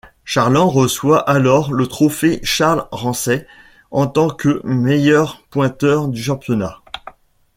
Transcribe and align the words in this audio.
Charland 0.25 0.67
reçoit 0.67 1.29
alors 1.29 1.71
le 1.71 1.85
Trophée 1.85 2.39
Charles 2.41 2.87
Ramsay 2.91 3.45
en 3.91 4.07
tant 4.07 4.29
que 4.31 4.59
meilleur 4.65 5.43
pointeur 5.51 6.07
du 6.07 6.23
championnat. 6.23 6.81